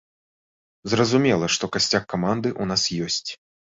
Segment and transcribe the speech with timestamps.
[0.93, 3.29] Зразумела, што касцяк каманды ў нас ёсць.